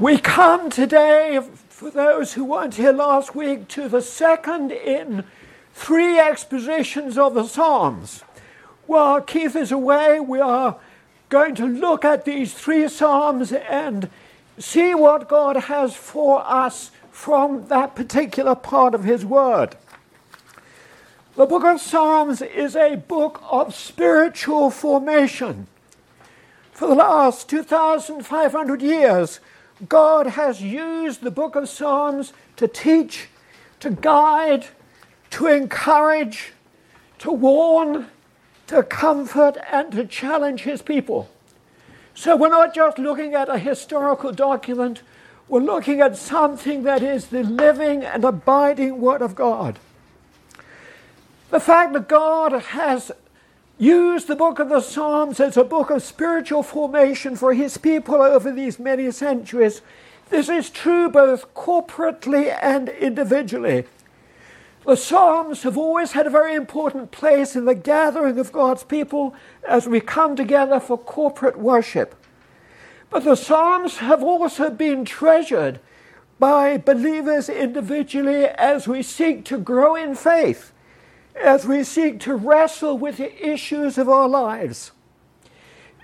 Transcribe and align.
We 0.00 0.16
come 0.16 0.70
today, 0.70 1.38
for 1.68 1.90
those 1.90 2.32
who 2.32 2.42
weren't 2.46 2.76
here 2.76 2.90
last 2.90 3.34
week, 3.34 3.68
to 3.68 3.86
the 3.86 4.00
second 4.00 4.72
in 4.72 5.24
three 5.74 6.18
expositions 6.18 7.18
of 7.18 7.34
the 7.34 7.44
Psalms. 7.44 8.24
While 8.86 9.20
Keith 9.20 9.54
is 9.54 9.70
away, 9.70 10.18
we 10.18 10.40
are 10.40 10.78
going 11.28 11.54
to 11.56 11.66
look 11.66 12.02
at 12.02 12.24
these 12.24 12.54
three 12.54 12.88
Psalms 12.88 13.52
and 13.52 14.08
see 14.58 14.94
what 14.94 15.28
God 15.28 15.56
has 15.64 15.94
for 15.94 16.42
us 16.46 16.92
from 17.10 17.68
that 17.68 17.94
particular 17.94 18.54
part 18.54 18.94
of 18.94 19.04
His 19.04 19.26
Word. 19.26 19.76
The 21.36 21.44
book 21.44 21.62
of 21.62 21.78
Psalms 21.78 22.40
is 22.40 22.74
a 22.74 22.96
book 22.96 23.42
of 23.50 23.74
spiritual 23.74 24.70
formation. 24.70 25.66
For 26.72 26.88
the 26.88 26.94
last 26.94 27.50
2,500 27.50 28.80
years, 28.80 29.40
God 29.88 30.26
has 30.28 30.62
used 30.62 31.22
the 31.22 31.30
book 31.30 31.56
of 31.56 31.68
Psalms 31.68 32.32
to 32.56 32.68
teach, 32.68 33.28
to 33.80 33.90
guide, 33.90 34.66
to 35.30 35.46
encourage, 35.46 36.52
to 37.18 37.30
warn, 37.30 38.06
to 38.66 38.82
comfort, 38.82 39.56
and 39.70 39.90
to 39.92 40.04
challenge 40.04 40.62
his 40.62 40.82
people. 40.82 41.30
So 42.14 42.36
we're 42.36 42.48
not 42.48 42.74
just 42.74 42.98
looking 42.98 43.34
at 43.34 43.48
a 43.48 43.58
historical 43.58 44.32
document, 44.32 45.02
we're 45.48 45.60
looking 45.60 46.00
at 46.00 46.16
something 46.16 46.82
that 46.82 47.02
is 47.02 47.28
the 47.28 47.42
living 47.42 48.04
and 48.04 48.24
abiding 48.24 49.00
Word 49.00 49.22
of 49.22 49.34
God. 49.34 49.78
The 51.50 51.60
fact 51.60 51.92
that 51.94 52.08
God 52.08 52.52
has 52.52 53.10
used 53.80 54.28
the 54.28 54.36
book 54.36 54.58
of 54.58 54.68
the 54.68 54.82
Psalms 54.82 55.40
as 55.40 55.56
a 55.56 55.64
book 55.64 55.88
of 55.88 56.02
spiritual 56.02 56.62
formation 56.62 57.34
for 57.34 57.54
his 57.54 57.78
people 57.78 58.16
over 58.16 58.52
these 58.52 58.78
many 58.78 59.10
centuries. 59.10 59.80
This 60.28 60.50
is 60.50 60.68
true 60.68 61.08
both 61.08 61.54
corporately 61.54 62.54
and 62.60 62.90
individually. 62.90 63.86
The 64.84 64.96
Psalms 64.96 65.62
have 65.62 65.78
always 65.78 66.12
had 66.12 66.26
a 66.26 66.30
very 66.30 66.54
important 66.54 67.10
place 67.10 67.56
in 67.56 67.64
the 67.64 67.74
gathering 67.74 68.38
of 68.38 68.52
God's 68.52 68.84
people 68.84 69.34
as 69.66 69.88
we 69.88 70.00
come 70.00 70.36
together 70.36 70.78
for 70.78 70.98
corporate 70.98 71.58
worship. 71.58 72.14
But 73.08 73.24
the 73.24 73.34
Psalms 73.34 73.96
have 73.96 74.22
also 74.22 74.68
been 74.68 75.06
treasured 75.06 75.80
by 76.38 76.76
believers 76.76 77.48
individually 77.48 78.44
as 78.44 78.86
we 78.86 79.02
seek 79.02 79.46
to 79.46 79.58
grow 79.58 79.94
in 79.94 80.14
faith 80.14 80.72
as 81.42 81.66
we 81.66 81.84
seek 81.84 82.20
to 82.20 82.34
wrestle 82.34 82.98
with 82.98 83.16
the 83.16 83.48
issues 83.48 83.98
of 83.98 84.08
our 84.08 84.28
lives. 84.28 84.92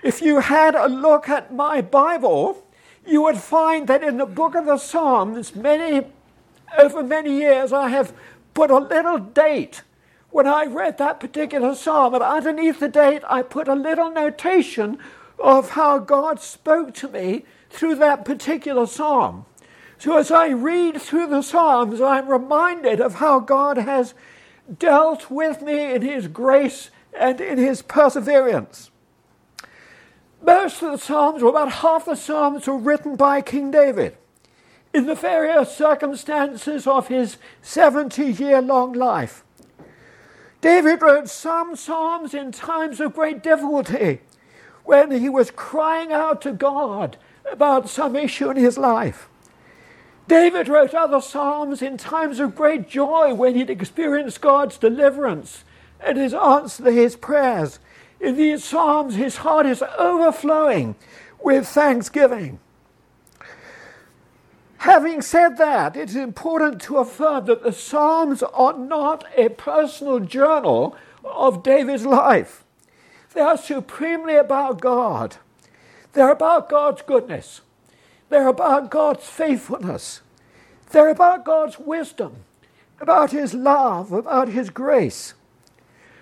If 0.03 0.21
you 0.21 0.39
had 0.39 0.75
a 0.75 0.87
look 0.87 1.29
at 1.29 1.53
my 1.53 1.81
Bible, 1.81 2.63
you 3.05 3.21
would 3.23 3.37
find 3.37 3.87
that 3.87 4.03
in 4.03 4.17
the 4.17 4.25
book 4.25 4.55
of 4.55 4.65
the 4.65 4.77
Psalms, 4.77 5.55
many 5.55 6.07
over 6.77 7.01
many 7.01 7.31
years, 7.31 7.71
I 7.71 7.89
have 7.89 8.13
put 8.53 8.69
a 8.69 8.77
little 8.77 9.17
date 9.17 9.83
when 10.29 10.45
I 10.45 10.65
read 10.65 10.97
that 10.97 11.19
particular 11.19 11.73
psalm, 11.73 12.13
and 12.13 12.21
underneath 12.21 12.79
the 12.79 12.89
date, 12.89 13.23
I 13.27 13.41
put 13.41 13.67
a 13.67 13.75
little 13.75 14.11
notation 14.11 14.97
of 15.39 15.71
how 15.71 15.99
God 15.99 16.41
spoke 16.41 16.93
to 16.95 17.07
me 17.07 17.45
through 17.69 17.95
that 17.95 18.25
particular 18.25 18.85
psalm. 18.85 19.45
So 19.97 20.17
as 20.17 20.29
I 20.29 20.49
read 20.49 21.01
through 21.01 21.27
the 21.27 21.41
Psalms, 21.41 22.01
I'm 22.01 22.27
reminded 22.27 23.01
of 23.01 23.15
how 23.15 23.39
God 23.39 23.77
has 23.77 24.13
dealt 24.79 25.29
with 25.29 25.61
me 25.61 25.93
in 25.93 26.01
his 26.01 26.27
grace 26.27 26.89
and 27.17 27.39
in 27.39 27.57
his 27.57 27.81
perseverance. 27.81 28.91
Most 30.41 30.81
of 30.81 30.91
the 30.91 30.97
Psalms, 30.97 31.41
or 31.41 31.49
about 31.49 31.71
half 31.71 32.05
the 32.05 32.15
Psalms, 32.15 32.67
were 32.67 32.77
written 32.77 33.15
by 33.15 33.41
King 33.41 33.71
David 33.71 34.17
in 34.93 35.05
the 35.05 35.15
various 35.15 35.75
circumstances 35.75 36.87
of 36.87 37.07
his 37.07 37.37
70 37.61 38.31
year 38.33 38.61
long 38.61 38.93
life. 38.93 39.43
David 40.61 41.01
wrote 41.01 41.29
some 41.29 41.75
Psalms 41.75 42.33
in 42.33 42.51
times 42.51 42.99
of 42.99 43.13
great 43.13 43.43
difficulty 43.43 44.21
when 44.83 45.11
he 45.11 45.29
was 45.29 45.51
crying 45.51 46.11
out 46.11 46.41
to 46.41 46.51
God 46.51 47.17
about 47.51 47.89
some 47.89 48.15
issue 48.15 48.49
in 48.49 48.57
his 48.57 48.77
life. 48.77 49.29
David 50.27 50.67
wrote 50.67 50.93
other 50.93 51.21
Psalms 51.21 51.81
in 51.81 51.97
times 51.97 52.39
of 52.39 52.55
great 52.55 52.89
joy 52.89 53.33
when 53.33 53.55
he'd 53.55 53.69
experienced 53.69 54.41
God's 54.41 54.77
deliverance 54.77 55.63
and 55.99 56.17
his 56.17 56.33
answer 56.33 56.83
to 56.83 56.91
his 56.91 57.15
prayers. 57.15 57.79
In 58.19 58.35
these 58.35 58.63
Psalms, 58.63 59.15
his 59.15 59.37
heart 59.37 59.65
is 59.65 59.83
overflowing 59.97 60.95
with 61.41 61.67
thanksgiving. 61.67 62.59
Having 64.79 65.21
said 65.21 65.57
that, 65.57 65.95
it's 65.95 66.15
important 66.15 66.81
to 66.83 66.97
affirm 66.97 67.45
that 67.45 67.63
the 67.63 67.71
Psalms 67.71 68.43
are 68.43 68.77
not 68.77 69.25
a 69.35 69.49
personal 69.49 70.19
journal 70.19 70.95
of 71.23 71.63
David's 71.63 72.05
life. 72.05 72.63
They 73.33 73.41
are 73.41 73.57
supremely 73.57 74.35
about 74.35 74.81
God. 74.81 75.37
They're 76.13 76.31
about 76.31 76.69
God's 76.69 77.01
goodness. 77.01 77.61
They're 78.29 78.47
about 78.47 78.91
God's 78.91 79.25
faithfulness. 79.25 80.21
They're 80.91 81.09
about 81.09 81.45
God's 81.45 81.79
wisdom, 81.79 82.43
about 82.99 83.31
His 83.31 83.53
love, 83.53 84.11
about 84.11 84.49
His 84.49 84.69
grace. 84.69 85.33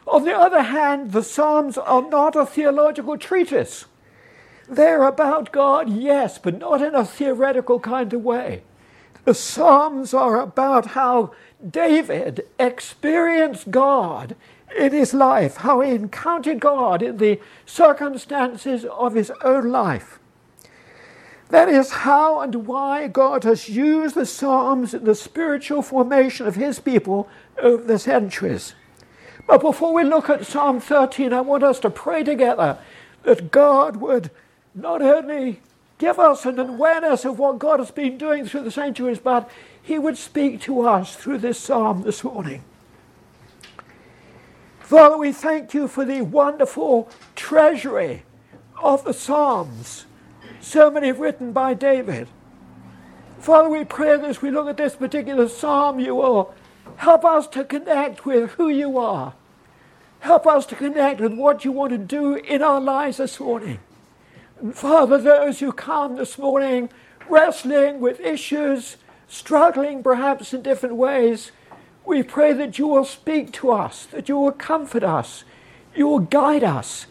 On 0.07 0.23
the 0.23 0.35
other 0.35 0.61
hand, 0.61 1.11
the 1.11 1.23
Psalms 1.23 1.77
are 1.77 2.07
not 2.07 2.35
a 2.35 2.45
theological 2.45 3.17
treatise. 3.17 3.85
They're 4.67 5.03
about 5.03 5.51
God, 5.51 5.89
yes, 5.89 6.37
but 6.37 6.59
not 6.59 6.81
in 6.81 6.95
a 6.95 7.05
theoretical 7.05 7.79
kind 7.79 8.13
of 8.13 8.23
way. 8.23 8.63
The 9.25 9.33
Psalms 9.33 10.13
are 10.13 10.39
about 10.39 10.87
how 10.87 11.31
David 11.67 12.47
experienced 12.59 13.71
God 13.71 14.35
in 14.77 14.91
his 14.91 15.13
life, 15.13 15.57
how 15.57 15.81
he 15.81 15.91
encountered 15.91 16.59
God 16.59 17.01
in 17.01 17.17
the 17.17 17.39
circumstances 17.65 18.85
of 18.85 19.13
his 19.13 19.31
own 19.43 19.71
life. 19.71 20.19
That 21.49 21.69
is 21.69 21.91
how 21.91 22.39
and 22.41 22.67
why 22.67 23.07
God 23.07 23.43
has 23.43 23.69
used 23.69 24.15
the 24.15 24.25
Psalms 24.25 24.93
in 24.93 25.03
the 25.03 25.15
spiritual 25.15 25.81
formation 25.81 26.47
of 26.47 26.55
His 26.55 26.79
people 26.79 27.29
over 27.61 27.83
the 27.83 27.99
centuries. 27.99 28.73
But 29.47 29.61
before 29.61 29.93
we 29.93 30.03
look 30.03 30.29
at 30.29 30.45
Psalm 30.45 30.79
13, 30.79 31.33
I 31.33 31.41
want 31.41 31.63
us 31.63 31.79
to 31.81 31.89
pray 31.89 32.23
together 32.23 32.79
that 33.23 33.51
God 33.51 33.97
would 33.97 34.31
not 34.73 35.01
only 35.01 35.61
give 35.97 36.19
us 36.19 36.45
an 36.45 36.59
awareness 36.59 37.25
of 37.25 37.37
what 37.39 37.59
God 37.59 37.79
has 37.79 37.91
been 37.91 38.17
doing 38.17 38.45
through 38.45 38.63
the 38.63 38.71
centuries, 38.71 39.19
but 39.19 39.49
He 39.81 39.99
would 39.99 40.17
speak 40.17 40.61
to 40.61 40.81
us 40.81 41.15
through 41.15 41.37
this 41.37 41.59
psalm 41.59 42.01
this 42.01 42.23
morning. 42.23 42.63
Father, 44.79 45.17
we 45.17 45.31
thank 45.31 45.73
you 45.73 45.87
for 45.87 46.05
the 46.05 46.21
wonderful 46.21 47.09
treasury 47.35 48.23
of 48.81 49.03
the 49.03 49.13
Psalms 49.13 50.05
so 50.65 50.89
many 50.89 51.11
written 51.11 51.51
by 51.51 51.75
David. 51.75 52.27
Father, 53.39 53.69
we 53.69 53.85
pray 53.85 54.17
that 54.17 54.25
as 54.25 54.41
we 54.41 54.49
look 54.49 54.67
at 54.67 54.77
this 54.77 54.95
particular 54.95 55.47
psalm, 55.47 55.99
you 55.99 56.15
will 56.15 56.55
help 56.97 57.23
us 57.23 57.47
to 57.49 57.63
connect 57.63 58.25
with 58.25 58.51
who 58.51 58.67
you 58.69 58.97
are. 58.97 59.35
Help 60.21 60.47
us 60.47 60.65
to 60.65 60.75
connect 60.75 61.21
with 61.21 61.35
what 61.35 61.63
you 61.63 61.71
want 61.71 61.91
to 61.91 61.99
do 61.99 62.33
in 62.33 62.63
our 62.63 62.81
lives 62.81 63.17
this 63.17 63.39
morning. 63.39 63.79
And 64.59 64.75
Father, 64.75 65.19
those 65.19 65.59
who 65.59 65.71
come 65.71 66.15
this 66.15 66.39
morning 66.39 66.89
wrestling 67.29 67.99
with 67.99 68.19
issues, 68.19 68.97
struggling 69.27 70.01
perhaps 70.01 70.51
in 70.51 70.63
different 70.63 70.95
ways, 70.95 71.51
we 72.05 72.23
pray 72.23 72.53
that 72.53 72.79
you 72.79 72.87
will 72.87 73.05
speak 73.05 73.51
to 73.53 73.71
us, 73.71 74.07
that 74.07 74.27
you 74.27 74.37
will 74.37 74.51
comfort 74.51 75.03
us, 75.03 75.43
you 75.95 76.07
will 76.07 76.19
guide 76.19 76.63
us, 76.63 77.05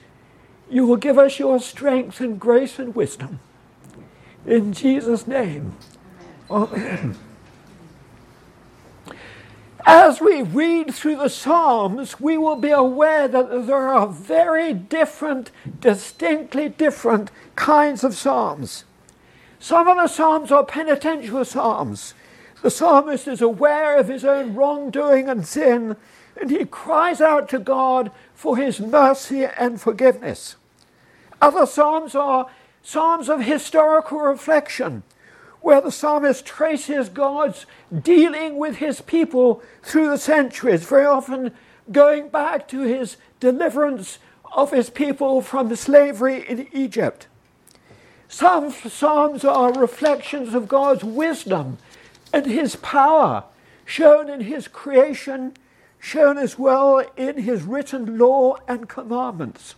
you 0.74 0.84
will 0.84 0.96
give 0.96 1.16
us 1.16 1.38
your 1.38 1.60
strength 1.60 2.20
and 2.20 2.40
grace 2.40 2.80
and 2.80 2.96
wisdom. 2.96 3.38
In 4.44 4.72
Jesus' 4.72 5.24
name. 5.24 5.76
Amen. 6.50 7.16
As 9.86 10.20
we 10.20 10.42
read 10.42 10.92
through 10.92 11.18
the 11.18 11.28
Psalms, 11.28 12.18
we 12.18 12.36
will 12.36 12.56
be 12.56 12.72
aware 12.72 13.28
that 13.28 13.66
there 13.68 13.88
are 13.88 14.08
very 14.08 14.74
different, 14.74 15.52
distinctly 15.78 16.68
different 16.70 17.30
kinds 17.54 18.02
of 18.02 18.16
Psalms. 18.16 18.82
Some 19.60 19.86
of 19.86 19.96
the 19.96 20.08
Psalms 20.08 20.50
are 20.50 20.64
penitential 20.64 21.44
Psalms. 21.44 22.14
The 22.62 22.70
psalmist 22.70 23.28
is 23.28 23.40
aware 23.40 23.96
of 23.96 24.08
his 24.08 24.24
own 24.24 24.56
wrongdoing 24.56 25.28
and 25.28 25.46
sin, 25.46 25.94
and 26.36 26.50
he 26.50 26.64
cries 26.64 27.20
out 27.20 27.48
to 27.50 27.60
God 27.60 28.10
for 28.34 28.56
his 28.56 28.80
mercy 28.80 29.44
and 29.44 29.80
forgiveness. 29.80 30.56
Other 31.40 31.66
psalms 31.66 32.14
are 32.14 32.48
psalms 32.82 33.28
of 33.28 33.42
historical 33.42 34.18
reflection, 34.18 35.02
where 35.60 35.80
the 35.80 35.90
psalmist 35.90 36.44
traces 36.44 37.08
God's 37.08 37.66
dealing 38.02 38.58
with 38.58 38.76
his 38.76 39.00
people 39.00 39.62
through 39.82 40.10
the 40.10 40.18
centuries, 40.18 40.84
very 40.84 41.06
often 41.06 41.52
going 41.90 42.28
back 42.28 42.68
to 42.68 42.80
his 42.80 43.16
deliverance 43.40 44.18
of 44.54 44.70
his 44.70 44.90
people 44.90 45.40
from 45.40 45.74
slavery 45.74 46.44
in 46.48 46.68
Egypt. 46.72 47.26
Some 48.28 48.70
psalms 48.70 49.44
are 49.44 49.72
reflections 49.72 50.54
of 50.54 50.68
God's 50.68 51.04
wisdom 51.04 51.78
and 52.32 52.46
his 52.46 52.76
power, 52.76 53.44
shown 53.84 54.28
in 54.28 54.40
his 54.40 54.66
creation, 54.66 55.54
shown 55.98 56.36
as 56.36 56.58
well 56.58 56.98
in 57.16 57.38
his 57.38 57.62
written 57.62 58.18
law 58.18 58.56
and 58.66 58.88
commandments. 58.88 59.76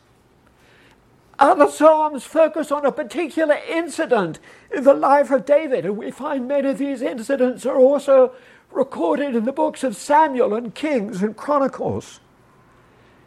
Other 1.38 1.68
psalms 1.70 2.24
focus 2.24 2.72
on 2.72 2.86
a 2.86 2.92
particular 2.92 3.58
incident 3.68 4.38
in 4.74 4.84
the 4.84 4.94
life 4.94 5.30
of 5.30 5.44
David, 5.44 5.84
and 5.84 5.96
we 5.96 6.10
find 6.10 6.48
many 6.48 6.70
of 6.70 6.78
these 6.78 7.02
incidents 7.02 7.66
are 7.66 7.76
also 7.76 8.32
recorded 8.70 9.34
in 9.34 9.44
the 9.44 9.52
books 9.52 9.84
of 9.84 9.96
Samuel 9.96 10.54
and 10.54 10.74
Kings 10.74 11.22
and 11.22 11.36
Chronicles. 11.36 12.20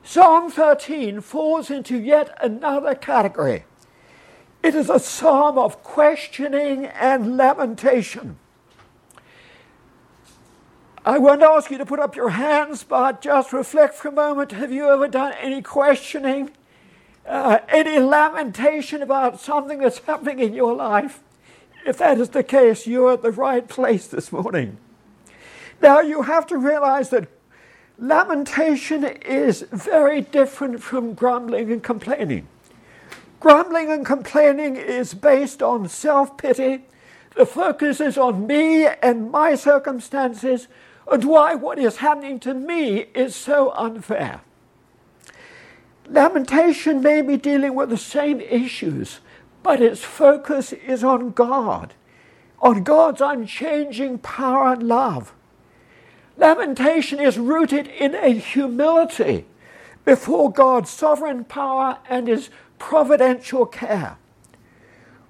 Psalm 0.03 0.49
13 0.49 1.21
falls 1.21 1.69
into 1.69 1.99
yet 1.99 2.35
another 2.41 2.95
category. 2.95 3.65
It 4.63 4.73
is 4.73 4.89
a 4.89 4.99
psalm 4.99 5.57
of 5.57 5.83
questioning 5.83 6.87
and 6.87 7.37
lamentation. 7.37 8.37
I 11.05 11.17
won't 11.17 11.43
ask 11.43 11.71
you 11.71 11.77
to 11.77 11.85
put 11.85 11.99
up 11.99 12.15
your 12.15 12.29
hands, 12.31 12.83
but 12.83 13.21
just 13.21 13.53
reflect 13.53 13.95
for 13.95 14.09
a 14.09 14.11
moment. 14.11 14.51
Have 14.51 14.71
you 14.71 14.89
ever 14.89 15.07
done 15.07 15.33
any 15.39 15.61
questioning, 15.61 16.51
uh, 17.29 17.59
any 17.69 17.99
lamentation 17.99 19.03
about 19.03 19.39
something 19.39 19.79
that's 19.79 19.99
happening 19.99 20.39
in 20.39 20.53
your 20.53 20.75
life? 20.75 21.21
If 21.85 21.99
that 21.99 22.19
is 22.19 22.29
the 22.29 22.43
case, 22.43 22.87
you're 22.87 23.13
at 23.13 23.21
the 23.21 23.31
right 23.31 23.67
place 23.67 24.07
this 24.07 24.31
morning. 24.31 24.77
Now, 25.81 26.01
you 26.01 26.23
have 26.23 26.45
to 26.47 26.57
realize 26.57 27.11
that 27.11 27.29
lamentation 27.97 29.05
is 29.05 29.61
very 29.71 30.21
different 30.21 30.81
from 30.81 31.13
grumbling 31.13 31.71
and 31.71 31.83
complaining. 31.83 32.47
Grumbling 33.39 33.89
and 33.89 34.05
complaining 34.05 34.75
is 34.75 35.13
based 35.13 35.61
on 35.61 35.87
self 35.87 36.35
pity. 36.37 36.83
The 37.35 37.45
focus 37.45 38.01
is 38.01 38.17
on 38.17 38.47
me 38.47 38.87
and 38.87 39.31
my 39.31 39.55
circumstances 39.55 40.67
and 41.09 41.23
why 41.23 41.55
what 41.55 41.79
is 41.79 41.97
happening 41.97 42.39
to 42.41 42.53
me 42.53 43.05
is 43.13 43.35
so 43.35 43.71
unfair. 43.71 44.41
Lamentation 46.09 47.03
may 47.03 47.21
be 47.21 47.37
dealing 47.37 47.75
with 47.75 47.89
the 47.89 47.97
same 47.97 48.41
issues, 48.41 49.19
but 49.61 49.79
its 49.79 50.01
focus 50.01 50.73
is 50.73 51.03
on 51.03 51.31
God, 51.31 51.93
on 52.61 52.83
God's 52.83 53.21
unchanging 53.21 54.17
power 54.17 54.73
and 54.73 54.83
love. 54.83 55.33
Lamentation 56.35 57.19
is 57.19 57.37
rooted 57.37 57.87
in 57.87 58.15
a 58.15 58.29
humility 58.29 59.45
before 60.03 60.51
God's 60.51 60.89
sovereign 60.89 61.43
power 61.43 61.99
and 62.09 62.27
his 62.27 62.49
providential 62.79 63.67
care. 63.67 64.17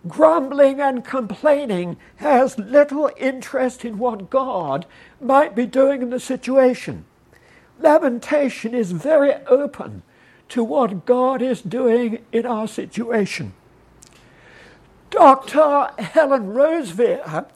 Grumbling 0.07 0.79
and 0.79 1.03
complaining 1.03 1.97
has 2.17 2.57
little 2.57 3.11
interest 3.17 3.83
in 3.83 3.97
what 3.97 4.29
God 4.29 4.85
might 5.19 5.55
be 5.55 5.65
doing 5.65 6.01
in 6.01 6.09
the 6.09 6.21
situation. 6.21 7.03
Lamentation 7.79 8.73
is 8.73 8.93
very 8.93 9.33
open 9.47 10.03
to 10.49 10.63
what 10.63 11.05
God 11.05 11.41
is 11.41 11.61
doing 11.61 12.19
in 12.31 12.45
our 12.45 12.67
situation. 12.67 13.53
Dr. 15.09 15.91
Helen 16.01 16.53
Roseveare 16.53 17.47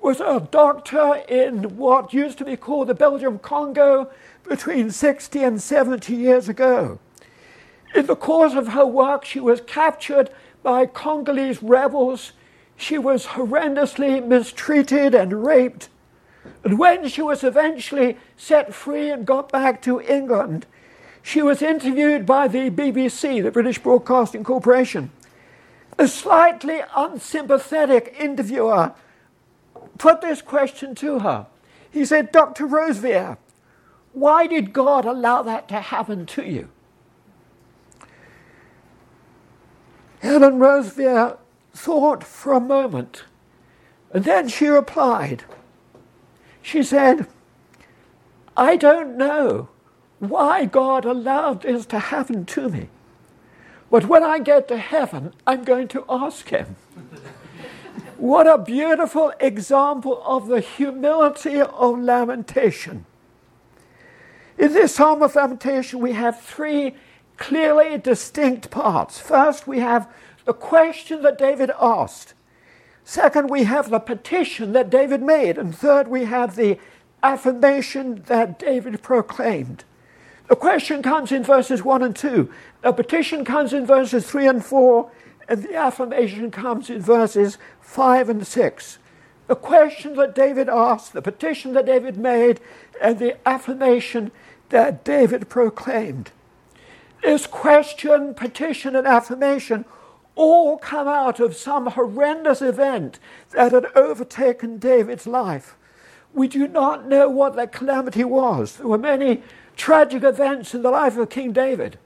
was 0.00 0.20
a 0.20 0.46
doctor 0.50 1.22
in 1.28 1.76
what 1.76 2.14
used 2.14 2.38
to 2.38 2.44
be 2.44 2.56
called 2.56 2.88
the 2.88 2.94
Belgium 2.94 3.38
Congo 3.38 4.10
between 4.48 4.90
60 4.90 5.42
and 5.42 5.62
70 5.62 6.14
years 6.14 6.48
ago. 6.48 6.98
In 7.94 8.06
the 8.06 8.16
course 8.16 8.54
of 8.54 8.68
her 8.68 8.86
work, 8.86 9.24
she 9.24 9.40
was 9.40 9.60
captured 9.60 10.30
by 10.62 10.86
Congolese 10.86 11.62
rebels. 11.62 12.32
She 12.76 12.98
was 12.98 13.26
horrendously 13.26 14.24
mistreated 14.24 15.14
and 15.14 15.44
raped. 15.44 15.88
And 16.64 16.78
when 16.78 17.08
she 17.08 17.22
was 17.22 17.44
eventually 17.44 18.16
set 18.36 18.72
free 18.72 19.10
and 19.10 19.26
got 19.26 19.50
back 19.50 19.82
to 19.82 20.00
England, 20.00 20.66
she 21.22 21.42
was 21.42 21.62
interviewed 21.62 22.26
by 22.26 22.48
the 22.48 22.70
BBC, 22.70 23.42
the 23.42 23.50
British 23.50 23.78
Broadcasting 23.78 24.44
Corporation. 24.44 25.10
A 25.98 26.08
slightly 26.08 26.80
unsympathetic 26.96 28.16
interviewer 28.18 28.94
put 29.98 30.22
this 30.22 30.40
question 30.40 30.94
to 30.96 31.20
her. 31.20 31.46
He 31.90 32.04
said, 32.04 32.32
Dr. 32.32 32.66
Roseveare, 32.66 33.36
why 34.12 34.46
did 34.46 34.72
God 34.72 35.04
allow 35.04 35.42
that 35.42 35.68
to 35.68 35.80
happen 35.80 36.26
to 36.26 36.42
you? 36.42 36.68
Helen 40.20 40.58
Roseveare 40.58 41.38
thought 41.72 42.24
for 42.24 42.52
a 42.52 42.60
moment, 42.60 43.24
and 44.12 44.24
then 44.24 44.48
she 44.48 44.68
replied. 44.68 45.44
She 46.62 46.82
said, 46.82 47.26
I 48.56 48.76
don't 48.76 49.16
know 49.16 49.68
why 50.20 50.66
God 50.66 51.04
allowed 51.04 51.62
this 51.62 51.86
to 51.86 51.98
happen 51.98 52.44
to 52.46 52.68
me, 52.68 52.88
but 53.90 54.06
when 54.06 54.22
I 54.22 54.38
get 54.38 54.68
to 54.68 54.76
heaven, 54.76 55.32
I'm 55.46 55.64
going 55.64 55.88
to 55.88 56.04
ask 56.08 56.48
Him. 56.48 56.76
what 58.16 58.46
a 58.46 58.58
beautiful 58.58 59.32
example 59.40 60.22
of 60.24 60.46
the 60.46 60.60
humility 60.60 61.60
of 61.60 61.98
lamentation. 61.98 63.06
In 64.58 64.74
this 64.74 64.94
psalm 64.94 65.22
of 65.22 65.34
lamentation, 65.34 66.00
we 66.00 66.12
have 66.12 66.40
three 66.40 66.94
clearly 67.38 67.96
distinct 67.96 68.70
parts. 68.70 69.18
First, 69.18 69.66
we 69.66 69.80
have 69.80 70.06
the 70.44 70.52
question 70.52 71.22
that 71.22 71.38
David 71.38 71.70
asked. 71.80 72.34
Second, 73.04 73.48
we 73.48 73.64
have 73.64 73.88
the 73.88 73.98
petition 73.98 74.72
that 74.74 74.90
David 74.90 75.22
made. 75.22 75.56
And 75.56 75.74
third, 75.74 76.06
we 76.08 76.26
have 76.26 76.54
the 76.54 76.78
affirmation 77.22 78.22
that 78.26 78.58
David 78.58 79.02
proclaimed. 79.02 79.84
The 80.50 80.56
question 80.56 81.00
comes 81.00 81.30
in 81.30 81.44
verses 81.44 81.84
1 81.84 82.02
and 82.02 82.16
2. 82.16 82.50
A 82.82 82.92
petition 82.92 83.44
comes 83.44 83.72
in 83.72 83.86
verses 83.86 84.28
3 84.28 84.48
and 84.48 84.64
4. 84.64 85.08
And 85.48 85.62
the 85.62 85.76
affirmation 85.76 86.50
comes 86.50 86.90
in 86.90 87.00
verses 87.00 87.56
5 87.80 88.28
and 88.28 88.44
6. 88.44 88.98
The 89.46 89.54
question 89.54 90.16
that 90.16 90.34
David 90.34 90.68
asked, 90.68 91.12
the 91.12 91.22
petition 91.22 91.72
that 91.74 91.86
David 91.86 92.16
made, 92.16 92.58
and 93.00 93.20
the 93.20 93.36
affirmation 93.48 94.32
that 94.70 95.04
David 95.04 95.48
proclaimed. 95.48 96.32
This 97.22 97.46
question, 97.46 98.34
petition, 98.34 98.96
and 98.96 99.06
affirmation 99.06 99.84
all 100.34 100.78
come 100.78 101.06
out 101.06 101.38
of 101.38 101.54
some 101.54 101.86
horrendous 101.86 102.60
event 102.60 103.20
that 103.52 103.70
had 103.70 103.86
overtaken 103.94 104.78
David's 104.78 105.28
life. 105.28 105.76
We 106.32 106.48
do 106.48 106.66
not 106.66 107.06
know 107.06 107.28
what 107.28 107.54
that 107.54 107.70
calamity 107.70 108.24
was. 108.24 108.78
There 108.78 108.88
were 108.88 108.98
many 108.98 109.44
tragic 109.80 110.22
events 110.22 110.74
in 110.74 110.82
the 110.82 110.90
life 110.90 111.16
of 111.16 111.30
King 111.30 111.52
David, 111.52 111.98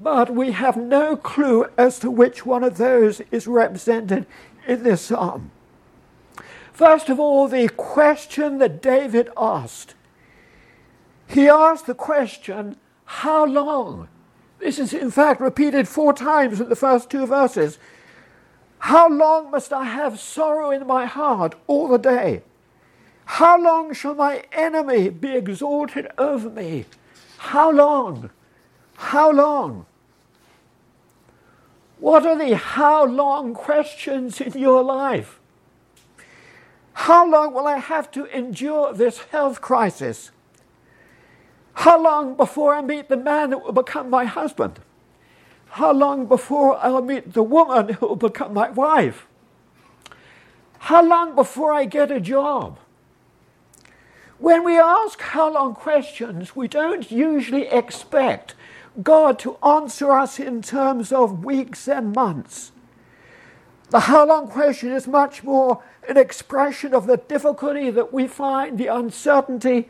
but 0.00 0.32
we 0.32 0.52
have 0.52 0.76
no 0.76 1.16
clue 1.16 1.66
as 1.76 1.98
to 1.98 2.12
which 2.12 2.46
one 2.46 2.62
of 2.62 2.76
those 2.76 3.20
is 3.32 3.48
represented 3.48 4.24
in 4.68 4.84
this 4.84 5.02
psalm. 5.02 5.50
First 6.72 7.08
of 7.08 7.18
all, 7.18 7.48
the 7.48 7.68
question 7.70 8.58
that 8.58 8.80
David 8.80 9.30
asked. 9.36 9.96
He 11.26 11.48
asked 11.48 11.86
the 11.86 11.94
question, 11.94 12.76
How 13.04 13.44
long? 13.44 14.06
This 14.60 14.78
is, 14.78 14.94
in 14.94 15.10
fact, 15.10 15.40
repeated 15.40 15.88
four 15.88 16.12
times 16.12 16.60
in 16.60 16.68
the 16.68 16.76
first 16.76 17.10
two 17.10 17.26
verses. 17.26 17.80
How 18.78 19.08
long 19.08 19.50
must 19.50 19.72
I 19.72 19.84
have 19.84 20.20
sorrow 20.20 20.70
in 20.70 20.86
my 20.86 21.06
heart 21.06 21.56
all 21.66 21.88
the 21.88 21.98
day? 21.98 22.42
How 23.24 23.60
long 23.60 23.92
shall 23.92 24.14
my 24.14 24.44
enemy 24.52 25.08
be 25.08 25.34
exalted 25.34 26.06
over 26.16 26.48
me? 26.48 26.84
How 27.38 27.70
long? 27.70 28.30
How 28.96 29.30
long? 29.30 29.86
What 31.98 32.26
are 32.26 32.36
the 32.36 32.56
how 32.56 33.06
long 33.06 33.54
questions 33.54 34.40
in 34.40 34.58
your 34.58 34.82
life? 34.82 35.40
How 36.92 37.28
long 37.28 37.54
will 37.54 37.66
I 37.66 37.78
have 37.78 38.10
to 38.12 38.26
endure 38.26 38.92
this 38.92 39.18
health 39.30 39.60
crisis? 39.60 40.30
How 41.74 42.00
long 42.02 42.36
before 42.36 42.74
I 42.74 42.82
meet 42.82 43.08
the 43.08 43.16
man 43.16 43.50
that 43.50 43.64
will 43.64 43.72
become 43.72 44.10
my 44.10 44.24
husband? 44.24 44.80
How 45.70 45.92
long 45.92 46.26
before 46.26 46.76
I'll 46.78 47.02
meet 47.02 47.34
the 47.34 47.42
woman 47.42 47.94
who 47.94 48.08
will 48.08 48.16
become 48.16 48.52
my 48.52 48.70
wife? 48.70 49.26
How 50.80 51.04
long 51.04 51.34
before 51.34 51.72
I 51.72 51.84
get 51.84 52.10
a 52.10 52.20
job? 52.20 52.78
When 54.38 54.62
we 54.64 54.78
ask 54.78 55.20
how 55.20 55.52
long 55.52 55.74
questions, 55.74 56.54
we 56.54 56.68
don't 56.68 57.10
usually 57.10 57.66
expect 57.66 58.54
God 59.02 59.38
to 59.40 59.56
answer 59.64 60.12
us 60.12 60.38
in 60.38 60.62
terms 60.62 61.12
of 61.12 61.44
weeks 61.44 61.88
and 61.88 62.14
months. 62.14 62.70
The 63.90 64.00
how 64.00 64.26
long 64.26 64.48
question 64.48 64.92
is 64.92 65.08
much 65.08 65.42
more 65.42 65.82
an 66.08 66.16
expression 66.16 66.94
of 66.94 67.06
the 67.06 67.16
difficulty 67.16 67.90
that 67.90 68.12
we 68.12 68.28
find, 68.28 68.78
the 68.78 68.86
uncertainty 68.86 69.88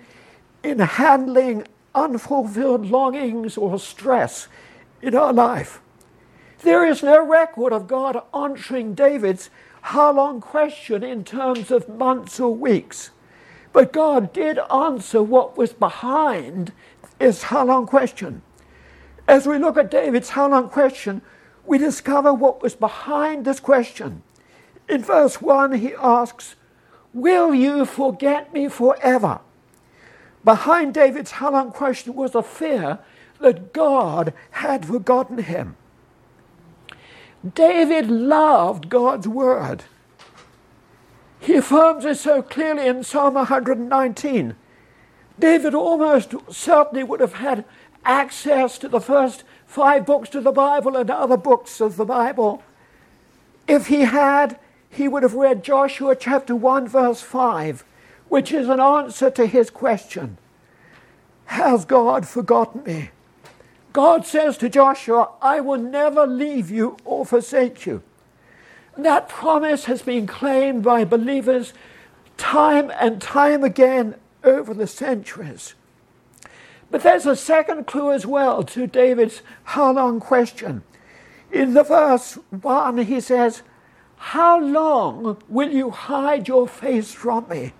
in 0.62 0.78
handling 0.78 1.67
unfulfilled 1.95 2.87
longings 2.87 3.59
or 3.59 3.78
stress 3.78 4.49
in 5.02 5.14
our 5.14 5.33
life. 5.33 5.81
There 6.61 6.87
is 6.87 7.02
no 7.02 7.25
record 7.25 7.73
of 7.73 7.87
God 7.87 8.23
answering 8.35 8.95
David's 8.95 9.50
how 9.83 10.12
long 10.12 10.40
question 10.40 11.02
in 11.02 11.23
terms 11.23 11.71
of 11.71 11.88
months 11.88 12.40
or 12.40 12.55
weeks. 12.55 13.11
But 13.78 13.92
God 13.92 14.32
did 14.32 14.58
answer 14.75 15.23
what 15.23 15.56
was 15.56 15.73
behind 15.73 16.73
his 17.20 17.44
how 17.44 17.64
long 17.64 17.87
question. 17.87 18.42
As 19.28 19.47
we 19.47 19.56
look 19.56 19.76
at 19.76 19.88
David's 19.88 20.30
how 20.30 20.49
long 20.49 20.68
question, 20.68 21.23
we 21.64 21.78
discover 21.78 22.35
what 22.35 22.61
was 22.61 22.75
behind 22.75 23.44
this 23.44 23.61
question. 23.61 24.25
In 24.88 25.04
verse 25.04 25.40
1, 25.40 25.75
he 25.75 25.94
asks, 25.94 26.56
Will 27.14 27.54
you 27.54 27.85
forget 27.85 28.52
me 28.52 28.66
forever? 28.66 29.38
Behind 30.44 30.92
David's 30.92 31.30
how 31.30 31.52
long 31.52 31.70
question 31.70 32.16
was 32.16 32.35
a 32.35 32.42
fear 32.42 32.99
that 33.38 33.73
God 33.73 34.35
had 34.50 34.87
forgotten 34.87 35.38
him. 35.38 35.76
David 37.54 38.11
loved 38.11 38.88
God's 38.88 39.28
word. 39.28 39.85
He 41.40 41.54
affirms 41.54 42.04
it 42.04 42.16
so 42.16 42.42
clearly 42.42 42.87
in 42.87 43.04
Psalm 43.04 43.35
119. 43.35 44.54
David 45.38 45.75
almost 45.75 46.35
certainly 46.50 47.04
would 47.04 47.21
have 47.21 47.35
had 47.35 47.64
access 48.04 48.78
to 48.78 48.88
the 48.88 49.00
first 49.00 49.45
five 49.66 50.04
books 50.04 50.35
of 50.35 50.45
the 50.45 50.52
Bible 50.52 50.97
and 50.97 51.11
other 51.11 51.37
books 51.37 51.80
of 51.80 51.97
the 51.97 52.04
Bible. 52.04 52.62
If 53.66 53.87
he 53.87 54.00
had, 54.00 54.59
he 54.90 55.07
would 55.07 55.23
have 55.23 55.35
read 55.35 55.62
Joshua 55.62 56.16
chapter 56.16 56.57
1, 56.57 56.88
verse 56.88 57.21
5, 57.21 57.85
which 58.28 58.50
is 58.50 58.68
an 58.68 58.80
answer 58.80 59.30
to 59.30 59.47
his 59.47 59.71
question 59.71 60.38
Has 61.47 61.85
God 61.85 62.26
forgotten 62.26 62.83
me? 62.83 63.11
God 63.92 64.26
says 64.26 64.59
to 64.59 64.68
Joshua, 64.68 65.30
I 65.40 65.61
will 65.61 65.78
never 65.78 66.26
leave 66.26 66.71
you 66.71 66.97
or 67.04 67.25
forsake 67.25 67.87
you. 67.87 68.02
That 68.99 69.28
promise 69.28 69.85
has 69.85 70.02
been 70.02 70.26
claimed 70.26 70.83
by 70.83 71.05
believers 71.05 71.73
time 72.37 72.90
and 73.00 73.23
time 73.23 73.62
again 73.62 74.17
over 74.43 74.75
the 74.75 74.88
centuries. 74.88 75.75
But 76.90 77.05
there's 77.05 77.26
a 77.26 77.37
second 77.37 77.87
clue 77.87 78.11
as 78.12 78.26
well 78.26 78.64
to 78.64 78.88
David's 78.88 79.43
how 79.62 79.93
long 79.93 80.19
question. 80.19 80.83
In 81.52 81.75
the 81.75 81.85
verse 81.85 82.38
1, 82.50 82.99
he 82.99 83.21
says, 83.21 83.62
How 84.17 84.59
long 84.59 85.40
will 85.49 85.71
you 85.71 85.90
hide 85.90 86.49
your 86.49 86.67
face 86.67 87.12
from 87.12 87.49
me? 87.49 87.75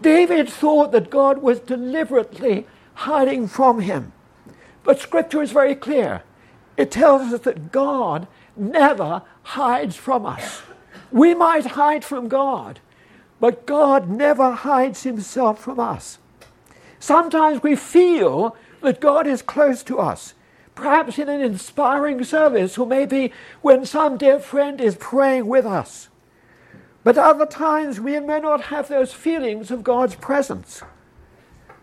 David 0.00 0.48
thought 0.48 0.92
that 0.92 1.10
God 1.10 1.38
was 1.38 1.58
deliberately 1.58 2.68
hiding 2.94 3.48
from 3.48 3.80
him. 3.80 4.12
But 4.84 5.00
Scripture 5.00 5.42
is 5.42 5.50
very 5.50 5.74
clear. 5.74 6.22
It 6.76 6.90
tells 6.90 7.32
us 7.32 7.40
that 7.40 7.72
God 7.72 8.28
never 8.60 9.22
hides 9.42 9.96
from 9.96 10.26
us. 10.26 10.62
We 11.10 11.34
might 11.34 11.66
hide 11.66 12.04
from 12.04 12.28
God, 12.28 12.80
but 13.40 13.66
God 13.66 14.08
never 14.08 14.52
hides 14.52 15.02
himself 15.02 15.62
from 15.62 15.80
us. 15.80 16.18
Sometimes 16.98 17.62
we 17.62 17.74
feel 17.74 18.54
that 18.82 19.00
God 19.00 19.26
is 19.26 19.42
close 19.42 19.82
to 19.84 19.98
us, 19.98 20.34
perhaps 20.74 21.18
in 21.18 21.28
an 21.28 21.40
inspiring 21.40 22.22
service, 22.22 22.78
or 22.78 22.86
maybe 22.86 23.32
when 23.62 23.84
some 23.84 24.16
dear 24.16 24.38
friend 24.38 24.80
is 24.80 24.96
praying 24.96 25.46
with 25.46 25.66
us. 25.66 26.08
But 27.02 27.16
other 27.16 27.46
times 27.46 27.98
we 27.98 28.20
may 28.20 28.40
not 28.40 28.64
have 28.64 28.88
those 28.88 29.12
feelings 29.12 29.70
of 29.70 29.82
God's 29.82 30.14
presence. 30.14 30.82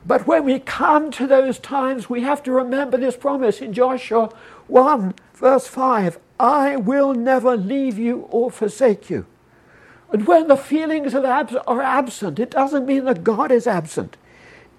But 0.06 0.28
when 0.28 0.46
we 0.46 0.60
come 0.60 1.12
to 1.12 1.28
those 1.28 1.60
times, 1.60 2.10
we 2.10 2.22
have 2.22 2.42
to 2.44 2.52
remember 2.52 2.98
this 2.98 3.18
promise 3.18 3.60
in 3.60 3.74
Joshua 3.74 4.30
1, 4.68 5.16
verse 5.34 5.68
5 5.68 6.20
I 6.40 6.76
will 6.76 7.14
never 7.14 7.58
leave 7.58 7.98
you 7.98 8.28
or 8.30 8.52
forsake 8.52 9.10
you. 9.10 9.26
And 10.12 10.28
when 10.28 10.48
the 10.48 10.58
feelings 10.58 11.14
are 11.14 11.82
absent, 11.82 12.40
it 12.40 12.52
doesn't 12.52 12.86
mean 12.86 13.06
that 13.06 13.24
God 13.24 13.52
is 13.52 13.68
absent. 13.68 14.18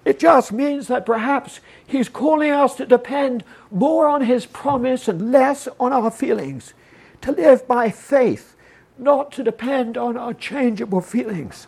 It 0.05 0.17
just 0.17 0.51
means 0.51 0.87
that 0.87 1.05
perhaps 1.05 1.59
He's 1.85 2.09
calling 2.09 2.51
us 2.51 2.75
to 2.75 2.85
depend 2.85 3.43
more 3.69 4.07
on 4.07 4.21
His 4.21 4.45
promise 4.45 5.07
and 5.07 5.31
less 5.31 5.67
on 5.79 5.93
our 5.93 6.09
feelings, 6.09 6.73
to 7.21 7.31
live 7.31 7.67
by 7.67 7.89
faith, 7.91 8.55
not 8.97 9.31
to 9.33 9.43
depend 9.43 9.97
on 9.97 10.17
our 10.17 10.33
changeable 10.33 11.01
feelings. 11.01 11.67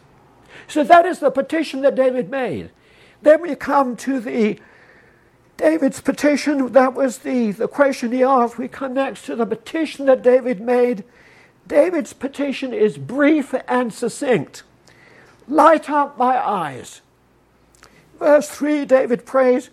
So 0.67 0.83
that 0.83 1.05
is 1.05 1.19
the 1.19 1.29
petition 1.29 1.81
that 1.81 1.95
David 1.95 2.29
made. 2.29 2.71
Then 3.21 3.41
we 3.41 3.55
come 3.55 3.95
to 3.98 4.19
the 4.19 4.60
David's 5.62 6.01
petition. 6.01 6.72
That 6.72 6.96
was 6.96 7.20
the, 7.20 7.51
the 7.51 7.68
question 7.68 8.12
he 8.12 8.24
asked. 8.24 8.58
We 8.58 8.68
come 8.68 8.96
next 8.96 9.25
to 9.25 9.36
the 9.36 9.46
petition 9.46 10.08
that 10.08 10.24
David 10.24 10.60
made. 10.60 11.03
David's 11.68 12.13
petition 12.13 12.74
is 12.74 12.98
brief 12.98 13.53
and 13.68 13.94
succinct. 13.94 14.63
Light 15.48 15.88
up 15.88 16.18
my 16.18 16.36
eyes. 16.36 17.01
Verse 18.18 18.50
3, 18.50 18.86
David 18.86 19.24
prays, 19.24 19.70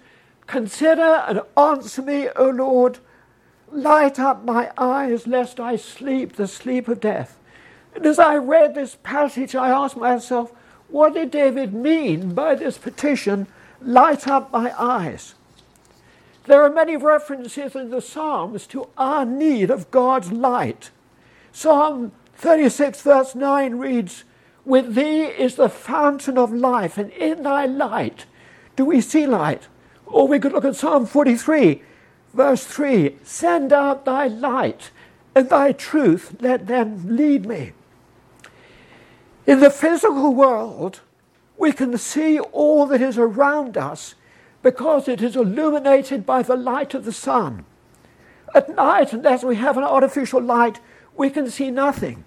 Consider 0.47 1.25
and 1.27 1.41
answer 1.57 2.03
me, 2.03 2.29
O 2.37 2.51
Lord. 2.51 2.99
Light 3.73 4.19
up 4.19 4.45
my 4.45 4.71
eyes, 4.77 5.27
lest 5.27 5.59
I 5.59 5.77
sleep 5.77 6.37
the 6.37 6.47
sleep 6.47 6.87
of 6.89 7.01
death. 7.01 7.39
And 7.95 8.05
as 8.05 8.19
I 8.19 8.37
read 8.37 8.75
this 8.75 8.99
passage, 9.03 9.55
I 9.55 9.71
asked 9.71 9.97
myself, 9.97 10.53
what 10.89 11.15
did 11.15 11.31
David 11.31 11.73
mean 11.73 12.35
by 12.35 12.57
this 12.57 12.77
petition, 12.77 13.47
light 13.81 14.29
up 14.29 14.53
my 14.53 14.75
eyes? 14.79 15.35
There 16.49 16.63
are 16.63 16.71
many 16.71 16.97
references 16.97 17.77
in 17.77 17.91
the 17.91 18.01
Psalms 18.01 18.67
to 18.69 18.89
our 18.97 19.27
need 19.27 19.71
of 19.71 19.91
God's 19.91 20.33
light. 20.33 20.91
Psalm 21.53 22.11
36, 22.37 23.03
verse 23.03 23.35
9 23.35 23.75
reads, 23.75 24.25
With 24.65 24.95
thee 24.95 25.25
is 25.25 25.57
the 25.57 25.69
fountain 25.69 26.39
of 26.39 26.51
life, 26.51 26.97
and 26.97 27.11
in 27.11 27.43
thy 27.43 27.67
light 27.67 28.25
do 28.77 28.87
we 28.87 29.03
see 29.03 29.27
light. 29.27 29.69
Or 30.07 30.27
we 30.27 30.39
could 30.39 30.53
look 30.53 30.65
at 30.65 30.75
Psalm 30.75 31.05
43, 31.05 31.83
verse 32.33 32.65
3 32.65 33.19
Send 33.23 33.71
out 33.71 34.07
thy 34.07 34.29
light, 34.29 34.91
and 35.35 35.51
thy 35.51 35.73
truth 35.73 36.35
let 36.41 36.67
them 36.67 37.15
lead 37.15 37.45
me. 37.45 37.73
In 39.47 39.61
the 39.61 39.69
physical 39.69 40.35
world, 40.35 41.01
we 41.59 41.73
can 41.73 41.99
see 41.99 42.41
all 42.41 42.87
that 42.87 43.03
is 43.03 43.19
around 43.19 43.77
us 43.77 44.15
because 44.63 45.09
it 45.09 45.23
is 45.23 45.37
illuminated 45.37 46.27
by 46.27 46.43
the 46.43 46.57
light 46.57 46.95
of 46.95 47.05
the 47.05 47.13
sun. 47.13 47.65
At 48.55 48.75
night, 48.75 49.13
unless 49.13 49.45
we 49.45 49.57
have 49.57 49.77
an 49.77 49.85
artificial 49.85 50.41
light, 50.41 50.81
we 51.17 51.31
can 51.31 51.51
see 51.51 51.71
nothing. 51.71 52.25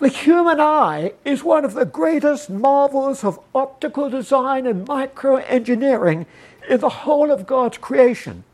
The 0.00 0.08
human 0.08 0.60
eye 0.60 1.14
is 1.24 1.42
one 1.42 1.64
of 1.64 1.74
the 1.74 1.84
greatest 1.84 2.48
marvels 2.48 3.24
of 3.24 3.40
optical 3.52 4.08
design 4.08 4.66
and 4.66 4.86
microengineering 4.86 6.26
in 6.68 6.80
the 6.80 6.88
whole 6.88 7.32
of 7.32 7.46
God's 7.46 7.78
creation. 7.78 8.44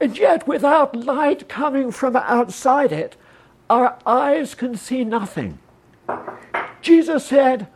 And 0.00 0.16
yet, 0.16 0.48
without 0.48 0.96
light 0.96 1.48
coming 1.48 1.90
from 1.90 2.16
outside 2.16 2.92
it, 2.92 3.16
our 3.68 3.98
eyes 4.06 4.54
can 4.54 4.76
see 4.76 5.04
nothing. 5.04 5.58
Jesus 6.80 7.26
said, 7.26 7.68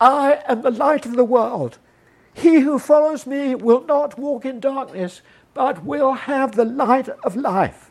I 0.00 0.42
am 0.46 0.62
the 0.62 0.70
light 0.70 1.06
of 1.06 1.16
the 1.16 1.24
world. 1.24 1.78
He 2.34 2.60
who 2.60 2.78
follows 2.78 3.26
me 3.26 3.54
will 3.54 3.84
not 3.84 4.18
walk 4.18 4.44
in 4.44 4.60
darkness, 4.60 5.22
but 5.54 5.84
will 5.84 6.12
have 6.12 6.56
the 6.56 6.64
light 6.64 7.08
of 7.08 7.36
life. 7.36 7.90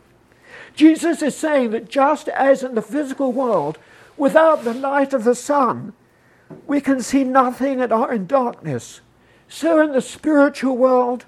Jesus 0.76 1.22
is 1.22 1.36
saying 1.36 1.72
that 1.72 1.90
just 1.90 2.28
as 2.30 2.62
in 2.62 2.76
the 2.76 2.82
physical 2.82 3.32
world, 3.32 3.78
without 4.18 4.64
the 4.64 4.74
light 4.74 5.14
of 5.14 5.24
the 5.24 5.36
sun, 5.36 5.94
we 6.68 6.82
can 6.82 7.02
see 7.02 7.24
nothing 7.24 7.82
and 7.82 7.92
are 7.92 8.14
in 8.14 8.28
darkness, 8.28 9.02
so 9.48 9.82
in 9.82 9.94
the 9.94 10.02
spiritual 10.02 10.76
world, 10.76 11.26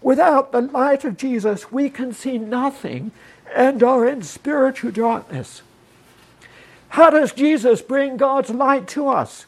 without 0.00 0.52
the 0.52 0.60
light 0.60 1.04
of 1.04 1.16
Jesus, 1.16 1.70
we 1.70 1.90
can 1.90 2.12
see 2.12 2.38
nothing 2.38 3.10
and 3.54 3.82
are 3.82 4.06
in 4.06 4.22
spiritual 4.22 4.90
darkness. 4.90 5.62
How 6.90 7.10
does 7.10 7.32
Jesus 7.32 7.82
bring 7.82 8.16
God's 8.16 8.50
light 8.50 8.88
to 8.88 9.08
us? 9.08 9.46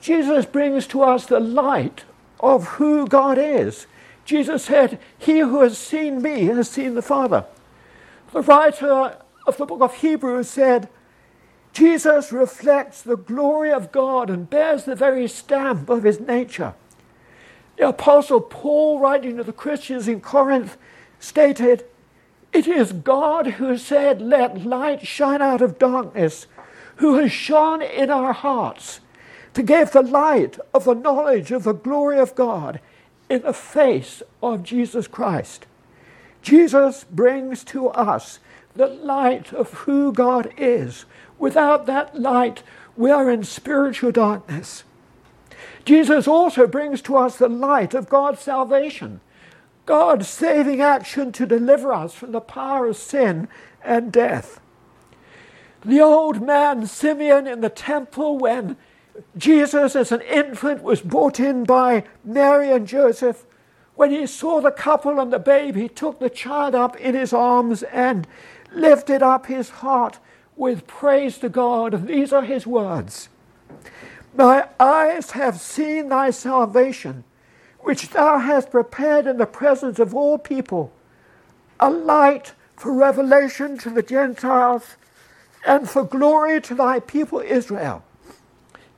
Jesus 0.00 0.46
brings 0.46 0.86
to 0.88 1.02
us 1.02 1.26
the 1.26 1.40
light 1.40 2.04
of 2.40 2.66
who 2.66 3.06
God 3.06 3.38
is. 3.38 3.86
Jesus 4.24 4.64
said, 4.64 4.98
He 5.18 5.40
who 5.40 5.62
has 5.62 5.78
seen 5.78 6.22
me 6.22 6.44
has 6.46 6.68
seen 6.68 6.94
the 6.94 7.02
Father. 7.02 7.44
The 8.32 8.42
writer 8.42 9.16
of 9.46 9.56
the 9.56 9.66
book 9.66 9.80
of 9.80 9.94
Hebrews 9.94 10.48
said, 10.48 10.88
Jesus 11.72 12.32
reflects 12.32 13.02
the 13.02 13.16
glory 13.16 13.72
of 13.72 13.92
God 13.92 14.30
and 14.30 14.48
bears 14.50 14.84
the 14.84 14.94
very 14.94 15.28
stamp 15.28 15.88
of 15.88 16.02
his 16.02 16.20
nature. 16.20 16.74
The 17.76 17.88
Apostle 17.88 18.40
Paul, 18.40 18.98
writing 18.98 19.36
to 19.36 19.44
the 19.44 19.52
Christians 19.52 20.08
in 20.08 20.20
Corinth, 20.20 20.76
stated, 21.20 21.84
it 22.52 22.66
is 22.66 22.92
God 22.92 23.46
who 23.46 23.76
said, 23.76 24.22
Let 24.22 24.64
light 24.64 25.06
shine 25.06 25.42
out 25.42 25.60
of 25.60 25.78
darkness, 25.78 26.46
who 26.96 27.16
has 27.18 27.30
shone 27.30 27.82
in 27.82 28.10
our 28.10 28.32
hearts 28.32 29.00
to 29.54 29.62
give 29.62 29.92
the 29.92 30.02
light 30.02 30.58
of 30.72 30.84
the 30.84 30.94
knowledge 30.94 31.50
of 31.50 31.64
the 31.64 31.72
glory 31.72 32.18
of 32.18 32.34
God 32.34 32.80
in 33.28 33.42
the 33.42 33.52
face 33.52 34.22
of 34.42 34.62
Jesus 34.62 35.06
Christ. 35.06 35.66
Jesus 36.42 37.04
brings 37.04 37.64
to 37.64 37.88
us 37.88 38.38
the 38.74 38.86
light 38.86 39.52
of 39.52 39.72
who 39.72 40.12
God 40.12 40.52
is. 40.56 41.04
Without 41.38 41.86
that 41.86 42.18
light, 42.18 42.62
we 42.96 43.10
are 43.10 43.30
in 43.30 43.44
spiritual 43.44 44.12
darkness. 44.12 44.84
Jesus 45.84 46.28
also 46.28 46.66
brings 46.66 47.00
to 47.02 47.16
us 47.16 47.36
the 47.36 47.48
light 47.48 47.94
of 47.94 48.08
God's 48.08 48.40
salvation, 48.40 49.20
God's 49.86 50.28
saving 50.28 50.80
action 50.80 51.32
to 51.32 51.46
deliver 51.46 51.92
us 51.92 52.14
from 52.14 52.32
the 52.32 52.40
power 52.40 52.88
of 52.88 52.96
sin 52.96 53.48
and 53.82 54.12
death. 54.12 54.60
The 55.84 56.00
old 56.00 56.42
man 56.42 56.86
Simeon 56.86 57.46
in 57.46 57.60
the 57.60 57.70
temple, 57.70 58.36
when 58.36 58.76
Jesus 59.36 59.96
as 59.96 60.12
an 60.12 60.20
infant 60.22 60.82
was 60.82 61.00
brought 61.00 61.40
in 61.40 61.64
by 61.64 62.04
Mary 62.24 62.70
and 62.70 62.86
Joseph, 62.86 63.44
when 63.94 64.10
he 64.10 64.26
saw 64.26 64.60
the 64.60 64.70
couple 64.70 65.18
and 65.18 65.32
the 65.32 65.38
babe, 65.38 65.74
he 65.74 65.88
took 65.88 66.20
the 66.20 66.30
child 66.30 66.74
up 66.74 66.96
in 66.96 67.14
his 67.14 67.32
arms 67.32 67.82
and 67.82 68.26
lifted 68.72 69.22
up 69.22 69.46
his 69.46 69.70
heart 69.70 70.18
with 70.56 70.86
praise 70.86 71.38
to 71.38 71.48
God. 71.48 72.06
These 72.06 72.32
are 72.32 72.42
his 72.42 72.66
words 72.66 73.28
My 74.36 74.68
eyes 74.78 75.32
have 75.32 75.60
seen 75.60 76.08
thy 76.10 76.30
salvation, 76.30 77.24
which 77.80 78.10
thou 78.10 78.38
hast 78.38 78.70
prepared 78.70 79.26
in 79.26 79.38
the 79.38 79.46
presence 79.46 79.98
of 79.98 80.14
all 80.14 80.38
people, 80.38 80.92
a 81.80 81.90
light 81.90 82.52
for 82.76 82.92
revelation 82.92 83.78
to 83.78 83.90
the 83.90 84.02
Gentiles 84.02 84.96
and 85.66 85.90
for 85.90 86.04
glory 86.04 86.60
to 86.60 86.74
thy 86.74 87.00
people 87.00 87.40
Israel. 87.40 88.04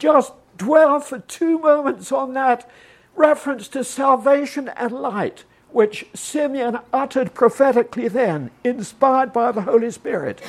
Just 0.00 0.32
dwell 0.56 0.98
for 0.98 1.18
two 1.20 1.58
moments 1.58 2.10
on 2.10 2.32
that 2.34 2.68
reference 3.14 3.68
to 3.68 3.84
salvation 3.84 4.68
and 4.70 4.92
light, 4.92 5.44
which 5.70 6.06
Simeon 6.14 6.80
uttered 6.92 7.34
prophetically 7.34 8.08
then, 8.08 8.50
inspired 8.64 9.32
by 9.32 9.52
the 9.52 9.62
Holy 9.62 9.90
Spirit. 9.90 10.40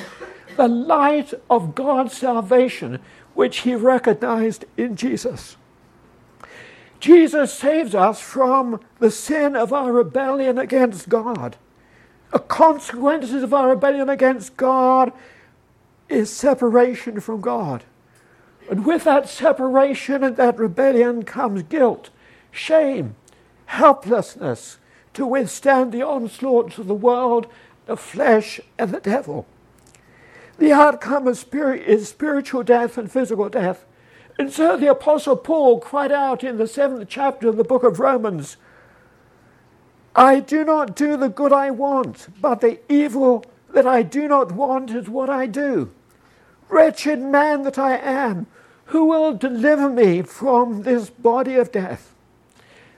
The 0.56 0.70
light 0.70 1.34
of 1.50 1.76
God's 1.76 2.18
salvation, 2.18 3.00
which 3.34 3.60
he 3.60 3.76
recognized 3.76 4.64
in 4.78 4.96
Jesus. 4.96 5.58
Jesus 7.02 7.54
saves 7.54 7.94
us 7.94 8.22
from 8.22 8.80
the 9.00 9.12
sin 9.12 9.58
of 9.58 9.74
our 9.74 9.92
rebellion 9.92 10.58
against 10.58 11.10
God. 11.10 11.58
The 12.32 12.40
consequences 12.40 13.44
of 13.44 13.54
our 13.54 13.70
rebellion 13.70 14.08
against 14.08 14.56
God 14.56 15.12
is 16.08 16.30
separation 16.30 17.20
from 17.20 17.42
God. 17.42 17.84
And 18.70 18.86
with 18.86 19.04
that 19.04 19.28
separation 19.28 20.24
and 20.24 20.38
that 20.38 20.58
rebellion 20.58 21.24
comes 21.24 21.64
guilt, 21.64 22.10
shame, 22.52 23.16
helplessness 23.66 24.78
to 25.14 25.26
withstand 25.26 25.92
the 25.92 26.04
onslaughts 26.04 26.78
of 26.78 26.88
the 26.88 26.94
world, 26.94 27.48
the 27.86 27.98
flesh, 27.98 28.62
and 28.78 28.92
the 28.92 29.00
devil. 29.00 29.46
The 30.58 30.72
outcome 30.72 31.28
of 31.28 31.38
spirit 31.38 31.82
is 31.88 32.08
spiritual 32.08 32.64
death 32.64 32.98
and 32.98 33.12
physical 33.12 33.50
death. 33.50 33.86
And 34.38 34.52
so 34.52 34.78
the 34.78 34.92
Apostle 34.92 35.36
Paul 35.36 35.80
cried 35.80 36.12
out 36.12 36.44
in 36.44 36.58
the 36.58 36.68
seventh 36.68 37.10
chapter 37.10 37.50
of 37.50 37.58
the 37.58 37.64
book 37.64 37.84
of 37.84 38.00
Romans 38.00 38.58
I 40.16 40.42
do 40.42 40.66
not 40.66 40.96
do 40.96 41.16
the 41.16 41.30
good 41.30 41.54
I 41.54 41.72
want, 41.72 42.28
but 42.42 42.60
the 42.60 42.80
evil 42.92 43.46
that 43.74 43.88
I 43.88 44.04
do 44.04 44.28
not 44.28 44.52
want 44.52 44.92
is 44.92 45.08
what 45.08 45.30
I 45.30 45.46
do. 45.46 45.92
Wretched 46.70 47.20
man 47.20 47.64
that 47.64 47.80
I 47.80 47.96
am, 47.98 48.48
who 48.92 49.06
will 49.06 49.34
deliver 49.34 49.90
me 49.90 50.22
from 50.22 50.84
this 50.84 51.10
body 51.10 51.56
of 51.56 51.72
death? 51.72 52.14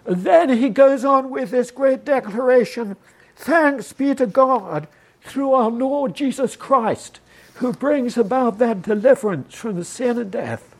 And 0.05 0.23
then 0.23 0.49
he 0.49 0.69
goes 0.69 1.05
on 1.05 1.29
with 1.29 1.51
this 1.51 1.71
great 1.71 2.03
declaration 2.05 2.95
Thanks 3.35 3.93
be 3.93 4.13
to 4.15 4.27
God 4.27 4.87
through 5.21 5.53
our 5.53 5.71
Lord 5.71 6.15
Jesus 6.15 6.55
Christ, 6.55 7.19
who 7.55 7.73
brings 7.73 8.17
about 8.17 8.59
that 8.59 8.83
deliverance 8.83 9.55
from 9.55 9.75
the 9.75 9.85
sin 9.85 10.19
and 10.19 10.29
death. 10.29 10.75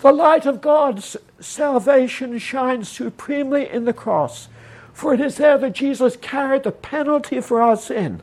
The 0.00 0.12
light 0.12 0.44
of 0.44 0.60
God's 0.60 1.16
salvation 1.38 2.38
shines 2.38 2.88
supremely 2.88 3.68
in 3.68 3.84
the 3.84 3.92
cross, 3.92 4.48
for 4.92 5.14
it 5.14 5.20
is 5.20 5.36
there 5.36 5.56
that 5.58 5.72
Jesus 5.72 6.16
carried 6.16 6.64
the 6.64 6.72
penalty 6.72 7.40
for 7.40 7.62
our 7.62 7.76
sin 7.76 8.22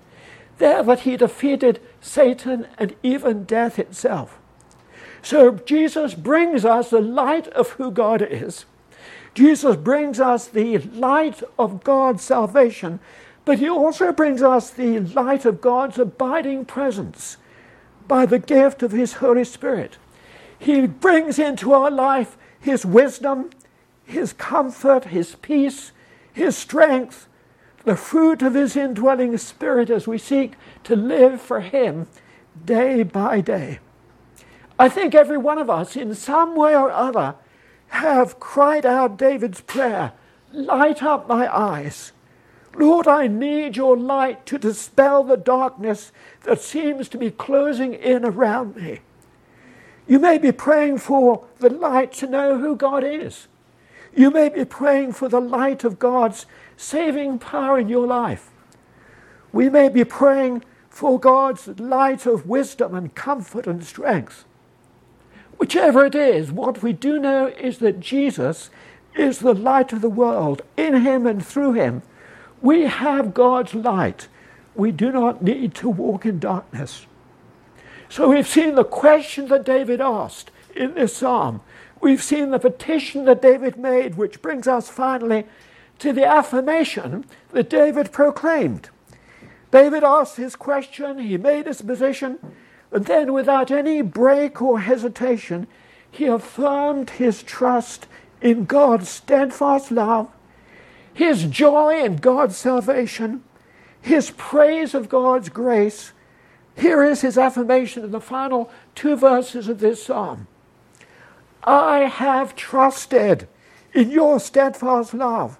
there 0.62 0.84
that 0.84 1.02
he 1.02 1.18
defeated 1.18 1.82
Satan 2.00 2.68
and 2.78 2.96
even 3.04 3.44
death 3.44 3.80
itself. 3.80 4.38
So 5.22 5.52
Jesus 5.52 6.14
brings 6.14 6.66
us 6.66 6.90
the 6.90 7.02
light 7.02 7.48
of 7.50 7.72
who 7.72 7.92
God 7.92 8.22
is. 8.22 8.66
Jesus 9.34 9.76
brings 9.76 10.20
us 10.20 10.48
the 10.48 10.80
light 10.80 11.42
of 11.58 11.84
God's 11.84 12.24
salvation, 12.24 13.00
but 13.46 13.60
he 13.60 13.70
also 13.70 14.12
brings 14.12 14.42
us 14.42 14.70
the 14.70 15.00
light 15.00 15.46
of 15.46 15.62
God's 15.62 15.98
abiding 15.98 16.66
presence 16.66 17.38
by 18.08 18.26
the 18.26 18.40
gift 18.40 18.84
of 18.84 18.92
his 18.92 19.14
Holy 19.14 19.46
Spirit. 19.46 19.98
He 20.58 20.86
brings 20.86 21.40
into 21.40 21.74
our 21.74 21.90
life 21.90 22.38
his 22.60 22.86
wisdom, 22.86 23.52
his 24.06 24.34
comfort, 24.34 25.06
his 25.06 25.36
peace, 25.36 25.92
his 26.34 26.58
strength, 26.58 27.28
the 27.86 27.96
fruit 27.96 28.42
of 28.42 28.54
his 28.54 28.76
indwelling 28.76 29.38
spirit 29.38 29.90
as 29.90 30.08
we 30.08 30.18
seek 30.18 30.54
to 30.84 30.96
live 30.96 31.42
for 31.42 31.62
him 31.62 32.08
day 32.66 33.04
by 33.04 33.42
day. 33.42 33.80
I 34.82 34.89
think 34.89 35.13
every 35.13 35.38
one 35.38 35.60
of 35.60 35.70
us, 35.70 35.96
in 35.96 36.15
some 36.15 36.56
way 36.56 36.76
or 36.76 36.89
other, 36.89 37.36
have 37.89 38.39
cried 38.39 38.84
out 38.84 39.15
David's 39.15 39.62
prayer 39.62 40.13
Light 40.52 41.04
up 41.04 41.28
my 41.30 41.56
eyes. 41.56 42.13
Lord, 42.74 43.08
I 43.08 43.28
need 43.28 43.78
your 43.78 43.96
light 43.96 44.44
to 44.48 44.58
dispel 44.58 45.24
the 45.24 45.38
darkness 45.38 46.12
that 46.46 46.62
seems 46.62 47.10
to 47.10 47.20
be 47.20 47.30
closing 47.30 47.94
in 47.94 48.26
around 48.26 48.76
me. 48.76 49.02
You 50.08 50.17
may 50.17 50.39
be 50.39 50.52
praying 50.52 50.98
for 50.98 51.46
the 51.60 51.70
light 51.70 52.12
to 52.13 52.26
know 52.26 52.58
who 52.58 52.76
God 52.76 53.04
is. 53.04 53.48
You 54.15 54.32
may 54.32 54.50
be 54.50 54.65
praying 54.65 55.13
for 55.13 55.30
the 55.30 55.39
light 55.39 55.84
of 55.84 56.00
God's 56.00 56.48
saving 56.76 57.38
power 57.38 57.78
in 57.78 57.88
your 57.88 58.08
life. 58.08 58.50
We 59.54 59.70
may 59.70 59.89
be 59.89 60.06
praying 60.06 60.63
for 60.89 61.20
God's 61.20 61.67
light 61.67 62.26
of 62.26 62.48
wisdom 62.48 62.96
and 62.96 63.13
comfort 63.13 63.67
and 63.67 63.86
strength. 63.86 64.44
Whichever 65.62 66.08
it 66.08 66.15
is, 66.15 66.52
what 66.52 66.82
we 66.82 66.91
do 66.91 67.19
know 67.19 67.45
is 67.45 67.78
that 67.78 68.00
Jesus 68.00 68.71
is 69.15 69.38
the 69.38 69.54
light 69.54 69.93
of 69.93 70.02
the 70.02 70.10
world. 70.10 70.63
In 70.76 71.02
him 71.02 71.28
and 71.28 71.45
through 71.45 71.74
him, 71.74 72.02
we 72.63 72.86
have 72.86 73.36
God's 73.36 73.76
light. 73.76 74.28
We 74.74 74.91
do 74.91 75.12
not 75.12 75.43
need 75.43 75.76
to 75.76 75.88
walk 75.88 76.26
in 76.26 76.39
darkness. 76.39 77.06
So 78.10 78.30
we've 78.30 78.47
seen 78.47 78.74
the 78.74 78.84
question 78.84 79.50
that 79.50 79.63
David 79.63 80.02
asked 80.02 80.50
in 80.76 80.95
this 80.95 81.15
psalm. 81.15 81.62
We've 82.02 82.24
seen 82.24 82.50
the 82.50 82.58
petition 82.58 83.26
that 83.26 83.43
David 83.43 83.78
made, 83.78 84.15
which 84.15 84.41
brings 84.41 84.67
us 84.67 84.89
finally 84.89 85.45
to 86.00 86.12
the 86.12 86.26
affirmation 86.26 87.24
that 87.52 87.69
David 87.69 88.12
proclaimed. 88.12 88.89
David 89.69 90.04
asked 90.04 90.38
his 90.38 90.56
question, 90.56 91.19
he 91.19 91.38
made 91.38 91.67
his 91.67 91.84
position, 91.84 92.39
and 92.92 93.06
then, 93.06 93.34
without 93.34 93.72
any 93.72 94.02
break 94.02 94.62
or 94.62 94.82
hesitation, 94.82 95.68
he 96.10 96.26
affirmed 96.26 97.12
his 97.12 97.42
trust 97.42 98.08
in 98.42 98.66
God's 98.66 99.08
steadfast 99.08 99.92
love, 99.92 100.30
his 101.14 101.46
joy 101.46 102.04
in 102.04 102.18
God's 102.18 102.58
salvation, 102.58 103.44
his 104.02 104.32
praise 104.32 104.94
of 104.94 105.08
God's 105.08 105.50
grace. 105.50 106.12
Here 106.76 107.04
is 107.04 107.22
his 107.22 107.38
affirmation 107.38 108.04
in 108.04 108.12
the 108.12 108.20
final 108.20 108.70
two 108.96 109.16
verses 109.16 109.68
of 109.70 109.80
this 109.80 110.04
psalm 110.04 110.48
I 111.64 112.00
have 112.00 112.56
trusted 112.56 113.48
in 113.94 114.10
your 114.10 114.40
steadfast 114.40 115.14
love. 115.14 115.60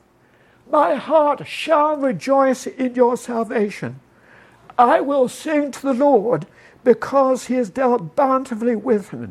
My 0.70 0.96
heart 0.96 1.46
shall 1.46 1.98
rejoice 1.98 2.66
in 2.66 2.96
your 2.96 3.18
salvation. 3.18 4.00
I 4.82 5.00
will 5.00 5.30
sing 5.30 5.70
to 5.72 5.82
the 5.82 5.94
Lord 5.94 6.48
because 6.84 7.46
he 7.46 7.54
has 7.54 7.70
dealt 7.70 8.16
bountifully 8.16 8.76
with 8.76 9.14
me. 9.14 9.28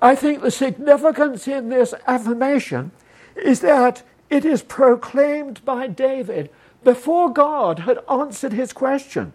I 0.00 0.16
think 0.16 0.42
the 0.42 0.50
significance 0.50 1.46
in 1.46 1.68
this 1.68 1.94
affirmation 2.08 2.90
is 3.36 3.60
that 3.60 4.02
it 4.30 4.44
is 4.44 4.62
proclaimed 4.62 5.64
by 5.64 5.86
David 5.86 6.50
before 6.82 7.32
God 7.32 7.80
had 7.80 8.00
answered 8.10 8.52
his 8.52 8.72
question. 8.72 9.32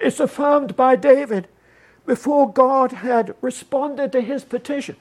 It's 0.00 0.18
affirmed 0.18 0.76
by 0.76 0.96
David 0.96 1.46
before 2.06 2.50
God 2.50 2.92
had 2.92 3.34
responded 3.42 4.12
to 4.12 4.22
his 4.22 4.44
petition. 4.44 4.96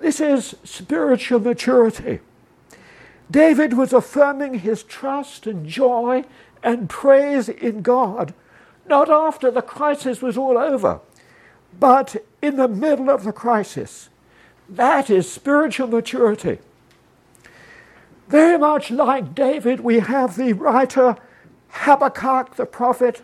This 0.00 0.20
is 0.20 0.56
spiritual 0.64 1.38
maturity. 1.38 2.18
David 3.30 3.74
was 3.74 3.92
affirming 3.92 4.54
his 4.54 4.82
trust 4.82 5.46
and 5.46 5.64
joy 5.64 6.24
and 6.62 6.88
praise 6.88 7.48
in 7.48 7.82
God, 7.82 8.34
not 8.86 9.10
after 9.10 9.50
the 9.50 9.62
crisis 9.62 10.22
was 10.22 10.36
all 10.36 10.58
over, 10.58 11.00
but 11.78 12.16
in 12.40 12.56
the 12.56 12.68
middle 12.68 13.10
of 13.10 13.24
the 13.24 13.32
crisis. 13.32 14.08
That 14.68 15.10
is 15.10 15.30
spiritual 15.30 15.88
maturity. 15.88 16.58
Very 18.28 18.58
much 18.58 18.90
like 18.90 19.34
David, 19.34 19.80
we 19.80 19.98
have 20.00 20.36
the 20.36 20.52
writer 20.52 21.16
Habakkuk 21.68 22.56
the 22.56 22.66
prophet, 22.66 23.22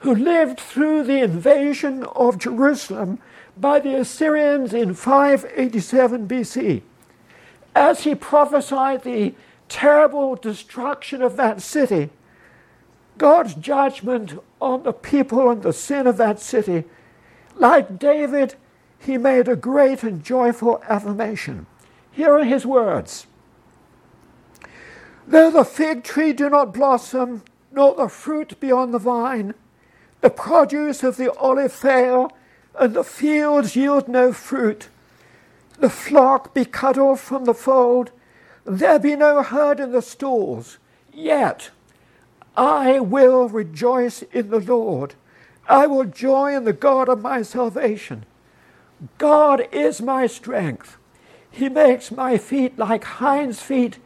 who 0.00 0.14
lived 0.14 0.60
through 0.60 1.04
the 1.04 1.20
invasion 1.20 2.04
of 2.14 2.38
Jerusalem 2.38 3.18
by 3.56 3.80
the 3.80 3.94
Assyrians 3.96 4.74
in 4.74 4.94
587 4.94 6.28
BC. 6.28 6.82
As 7.74 8.04
he 8.04 8.14
prophesied 8.14 9.02
the 9.02 9.34
terrible 9.68 10.36
destruction 10.36 11.22
of 11.22 11.36
that 11.36 11.62
city, 11.62 12.10
God's 13.18 13.54
judgment 13.54 14.34
on 14.60 14.82
the 14.82 14.92
people 14.92 15.50
and 15.50 15.62
the 15.62 15.72
sin 15.72 16.06
of 16.06 16.16
that 16.18 16.40
city, 16.40 16.84
like 17.56 17.98
David, 17.98 18.54
he 18.98 19.18
made 19.18 19.48
a 19.48 19.56
great 19.56 20.02
and 20.02 20.22
joyful 20.22 20.82
affirmation. 20.88 21.66
Here 22.10 22.32
are 22.32 22.44
his 22.44 22.66
words 22.66 23.26
Though 25.26 25.50
the 25.50 25.64
fig 25.64 26.04
tree 26.04 26.32
do 26.32 26.48
not 26.48 26.72
blossom, 26.72 27.42
nor 27.72 27.94
the 27.94 28.08
fruit 28.08 28.58
be 28.60 28.70
on 28.70 28.92
the 28.92 28.98
vine, 28.98 29.54
the 30.20 30.30
produce 30.30 31.02
of 31.02 31.16
the 31.16 31.32
olive 31.34 31.72
fail, 31.72 32.32
and 32.78 32.94
the 32.94 33.04
fields 33.04 33.74
yield 33.74 34.08
no 34.08 34.32
fruit, 34.32 34.88
the 35.78 35.90
flock 35.90 36.54
be 36.54 36.64
cut 36.64 36.96
off 36.96 37.20
from 37.20 37.44
the 37.44 37.54
fold, 37.54 38.10
there 38.64 38.98
be 38.98 39.16
no 39.16 39.42
herd 39.42 39.80
in 39.80 39.92
the 39.92 40.02
stalls, 40.02 40.78
yet 41.12 41.70
I 42.56 43.00
will 43.00 43.48
rejoice 43.48 44.22
in 44.22 44.50
the 44.50 44.60
Lord. 44.60 45.14
I 45.68 45.86
will 45.86 46.04
joy 46.04 46.56
in 46.56 46.64
the 46.64 46.72
God 46.72 47.08
of 47.08 47.20
my 47.20 47.42
salvation. 47.42 48.24
God 49.18 49.68
is 49.72 50.00
my 50.00 50.26
strength. 50.26 50.96
He 51.50 51.68
makes 51.68 52.10
my 52.10 52.38
feet 52.38 52.78
like 52.78 53.04
hinds' 53.04 53.60
feet. 53.60 53.98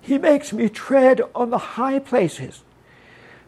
He 0.00 0.18
makes 0.18 0.52
me 0.52 0.68
tread 0.68 1.20
on 1.34 1.50
the 1.50 1.58
high 1.58 1.98
places. 1.98 2.62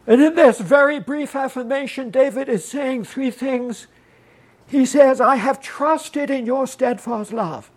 And 0.05 0.21
in 0.21 0.35
this 0.35 0.59
very 0.59 0.99
brief 0.99 1.35
affirmation, 1.35 2.09
David 2.09 2.49
is 2.49 2.65
saying 2.65 3.03
three 3.03 3.31
things. 3.31 3.87
He 4.67 4.85
says, 4.85 5.21
I 5.21 5.35
have 5.35 5.61
trusted 5.61 6.29
in 6.29 6.45
your 6.45 6.67
steadfast 6.67 7.31
love. 7.31 7.69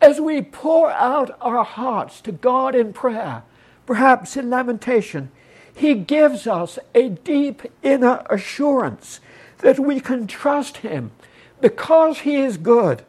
As 0.00 0.20
we 0.20 0.42
pour 0.42 0.90
out 0.90 1.36
our 1.40 1.64
hearts 1.64 2.20
to 2.22 2.32
God 2.32 2.74
in 2.74 2.92
prayer, 2.92 3.42
perhaps 3.86 4.36
in 4.36 4.50
lamentation, 4.50 5.30
He 5.78 5.94
gives 5.94 6.48
us 6.48 6.80
a 6.92 7.08
deep 7.08 7.62
inner 7.84 8.26
assurance 8.28 9.20
that 9.58 9.78
we 9.78 10.00
can 10.00 10.26
trust 10.26 10.78
Him 10.78 11.12
because 11.60 12.20
He 12.20 12.34
is 12.34 12.56
good, 12.56 13.04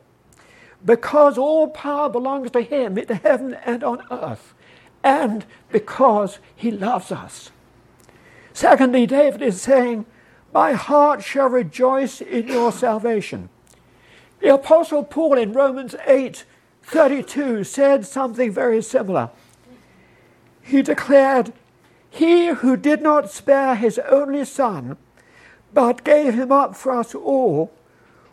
because 0.86 1.36
all 1.36 1.70
power 1.70 2.10
belongs 2.10 2.52
to 2.52 2.62
Him 2.62 3.00
in 3.00 3.08
heaven 3.08 3.56
and 3.66 3.84
on 3.84 4.04
earth, 4.12 4.54
and 5.04 5.46
because 5.72 6.38
He 6.56 6.70
loves 6.70 7.12
us. 7.12 7.50
Secondly, 8.54 9.08
David 9.08 9.42
is 9.42 9.60
saying, 9.60 10.06
My 10.54 10.74
heart 10.74 11.24
shall 11.24 11.50
rejoice 11.50 12.22
in 12.22 12.48
your 12.48 12.72
salvation. 12.72 13.50
The 14.42 14.54
Apostle 14.54 15.04
Paul 15.06 15.40
in 15.40 15.54
Romans 15.54 15.96
8 16.06 16.46
32 16.84 17.64
said 17.64 18.06
something 18.06 18.52
very 18.52 18.84
similar. 18.84 19.32
He 20.62 20.84
declared, 20.84 21.52
He 22.10 22.48
who 22.48 22.76
did 22.76 23.02
not 23.02 23.32
spare 23.32 23.76
his 23.76 24.00
only 24.00 24.46
Son, 24.46 24.98
but 25.74 26.04
gave 26.04 26.34
him 26.34 26.52
up 26.52 26.76
for 26.76 26.98
us 26.98 27.14
all, 27.14 27.72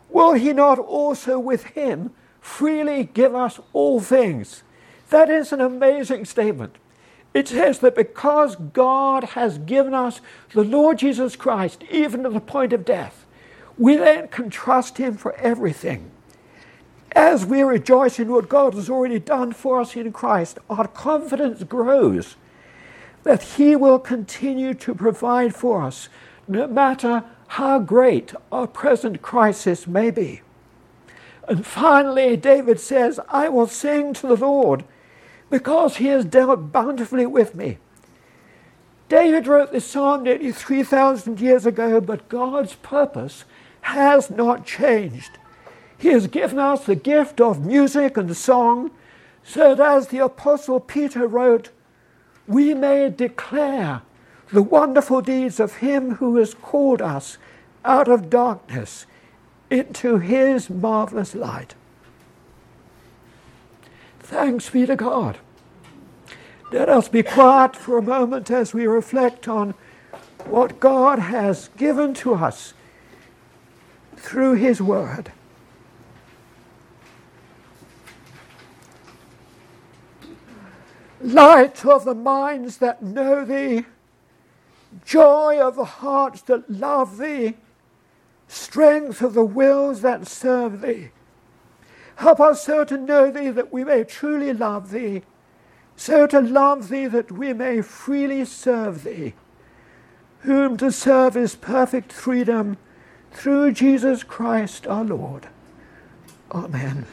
will 0.09 0.33
he 0.33 0.53
not 0.53 0.79
also 0.79 1.37
with 1.37 1.65
him 1.65 2.11
freely 2.41 3.03
give 3.03 3.35
us 3.35 3.59
all 3.73 3.99
things? 3.99 4.63
That 5.09 5.29
is 5.29 5.53
an 5.53 5.61
amazing 5.61 6.25
statement. 6.25 6.75
It 7.33 7.47
says 7.49 7.79
that 7.79 7.95
because 7.95 8.55
God 8.55 9.23
has 9.23 9.59
given 9.59 9.93
us 9.93 10.21
the 10.53 10.63
Lord 10.63 10.97
Jesus 10.97 11.35
Christ, 11.35 11.83
even 11.91 12.23
to 12.23 12.29
the 12.29 12.39
point 12.39 12.73
of 12.73 12.83
death, 12.83 13.25
we 13.77 13.95
then 13.95 14.27
can 14.29 14.49
trust 14.49 14.97
him 14.97 15.15
for 15.17 15.33
everything 15.35 16.11
as 17.17 17.47
we 17.47 17.63
rejoice 17.63 18.19
in 18.19 18.31
what 18.31 18.47
God 18.47 18.75
has 18.75 18.91
already 18.91 19.17
done 19.17 19.51
for 19.51 19.81
us 19.81 19.95
in 19.95 20.13
Christ, 20.13 20.59
our 20.69 20.87
confidence 20.87 21.63
grows 21.63 22.35
that 23.27 23.43
He 23.43 23.75
will 23.75 23.99
continue 23.99 24.73
to 24.73 24.95
provide 24.95 25.53
for 25.53 25.83
us, 25.83 26.07
no 26.47 26.65
matter 26.65 27.25
how 27.47 27.77
great 27.77 28.33
our 28.53 28.67
present 28.67 29.21
crisis 29.21 29.85
may 29.85 30.09
be. 30.09 30.39
And 31.45 31.65
finally, 31.65 32.37
David 32.37 32.79
says, 32.79 33.19
I 33.27 33.49
will 33.49 33.67
sing 33.67 34.13
to 34.13 34.27
the 34.27 34.37
Lord 34.37 34.85
because 35.49 35.97
He 35.97 36.05
has 36.05 36.23
dealt 36.23 36.71
bountifully 36.71 37.25
with 37.25 37.53
me. 37.53 37.79
David 39.09 39.45
wrote 39.45 39.73
this 39.73 39.85
psalm 39.85 40.23
nearly 40.23 40.53
3,000 40.53 41.41
years 41.41 41.65
ago, 41.65 41.99
but 41.99 42.29
God's 42.29 42.75
purpose 42.75 43.43
has 43.81 44.29
not 44.29 44.65
changed. 44.65 45.37
He 45.97 46.09
has 46.13 46.27
given 46.27 46.59
us 46.59 46.85
the 46.85 46.95
gift 46.95 47.41
of 47.41 47.65
music 47.65 48.15
and 48.15 48.37
song, 48.37 48.91
so 49.43 49.75
that 49.75 49.97
as 49.97 50.07
the 50.07 50.19
Apostle 50.19 50.79
Peter 50.79 51.27
wrote, 51.27 51.71
we 52.47 52.73
may 52.73 53.09
declare 53.09 54.01
the 54.51 54.63
wonderful 54.63 55.21
deeds 55.21 55.59
of 55.59 55.77
Him 55.77 56.15
who 56.15 56.37
has 56.37 56.53
called 56.53 57.01
us 57.01 57.37
out 57.83 58.07
of 58.07 58.29
darkness 58.29 59.05
into 59.69 60.17
His 60.17 60.69
marvelous 60.69 61.35
light. 61.35 61.75
Thanks 64.19 64.69
be 64.69 64.85
to 64.85 64.95
God. 64.95 65.37
Let 66.71 66.89
us 66.89 67.07
be 67.07 67.23
quiet 67.23 67.75
for 67.75 67.97
a 67.97 68.01
moment 68.01 68.51
as 68.51 68.73
we 68.73 68.87
reflect 68.87 69.47
on 69.47 69.73
what 70.45 70.79
God 70.79 71.19
has 71.19 71.69
given 71.77 72.13
to 72.15 72.35
us 72.35 72.73
through 74.15 74.55
His 74.55 74.81
Word. 74.81 75.31
Light 81.21 81.85
of 81.85 82.05
the 82.05 82.15
minds 82.15 82.77
that 82.77 83.01
know 83.01 83.43
thee, 83.45 83.85
joy 85.05 85.59
of 85.59 85.75
the 85.75 85.85
hearts 85.85 86.41
that 86.43 86.69
love 86.69 87.17
thee, 87.17 87.55
strength 88.47 89.21
of 89.21 89.33
the 89.33 89.45
wills 89.45 90.01
that 90.01 90.27
serve 90.27 90.81
thee. 90.81 91.09
Help 92.17 92.39
us 92.39 92.63
so 92.63 92.83
to 92.83 92.97
know 92.97 93.29
thee 93.29 93.49
that 93.49 93.71
we 93.71 93.83
may 93.83 94.03
truly 94.03 94.53
love 94.53 94.91
thee, 94.91 95.21
so 95.95 96.25
to 96.27 96.39
love 96.39 96.89
thee 96.89 97.07
that 97.07 97.31
we 97.31 97.53
may 97.53 97.81
freely 97.81 98.45
serve 98.45 99.03
thee, 99.03 99.33
whom 100.41 100.77
to 100.77 100.91
serve 100.91 101.37
is 101.37 101.55
perfect 101.55 102.11
freedom 102.11 102.77
through 103.31 103.71
Jesus 103.71 104.23
Christ 104.23 104.87
our 104.87 105.03
Lord. 105.03 105.47
Amen. 106.51 107.05